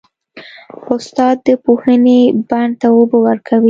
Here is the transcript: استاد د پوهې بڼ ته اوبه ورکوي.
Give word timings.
استاد 0.93 1.35
د 1.45 1.49
پوهې 1.63 2.17
بڼ 2.49 2.67
ته 2.79 2.87
اوبه 2.95 3.17
ورکوي. 3.27 3.59